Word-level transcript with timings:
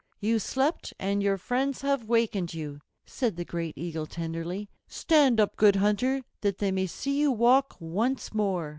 "You 0.19 0.39
slept 0.39 0.95
and 0.97 1.21
your 1.21 1.37
friends 1.37 1.81
have 1.83 2.05
wakened 2.05 2.55
you," 2.55 2.79
said 3.05 3.35
the 3.35 3.45
great 3.45 3.77
Eagle 3.77 4.07
tenderly. 4.07 4.67
"Stand 4.87 5.39
up, 5.39 5.55
Good 5.57 5.75
Hunter, 5.75 6.23
that 6.41 6.57
they 6.57 6.71
may 6.71 6.87
see 6.87 7.19
you 7.19 7.31
walk 7.31 7.75
once 7.79 8.33
more." 8.33 8.69